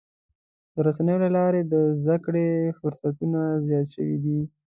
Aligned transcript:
د 0.73 0.75
رسنیو 0.85 1.21
له 1.23 1.29
لارې 1.37 1.61
د 1.73 1.75
زدهکړې 1.99 2.47
فرصتونه 2.79 3.41
زیات 3.67 3.87
شوي 3.95 4.17
دي. 4.23 4.39